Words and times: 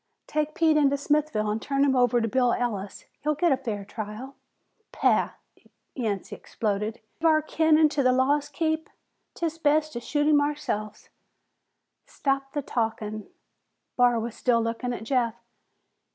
"Take 0.25 0.55
Pete 0.55 0.77
into 0.77 0.97
Smithville 0.97 1.51
and 1.51 1.61
turn 1.61 1.85
him 1.85 1.95
over 1.95 2.21
to 2.21 2.27
Bill 2.27 2.53
Ellis. 2.53 3.05
He'll 3.21 3.35
get 3.35 3.51
a 3.51 3.57
fair 3.57 3.85
trial." 3.85 4.33
"Pah!" 4.91 5.33
Yancey 5.93 6.35
exploded. 6.35 7.01
"Give 7.19 7.27
our 7.29 7.43
kin 7.43 7.77
into 7.77 8.01
the 8.01 8.11
law's 8.11 8.49
keep? 8.49 8.89
'Tis 9.35 9.59
best 9.59 9.93
to 9.93 9.99
shoot 9.99 10.25
him 10.25 10.41
ourselves!" 10.41 11.09
"Stop 12.07 12.53
the 12.53 12.63
talkin'." 12.63 13.29
Barr 13.95 14.19
was 14.19 14.33
still 14.33 14.59
looking 14.63 14.91
at 14.91 15.03
Jeff. 15.03 15.35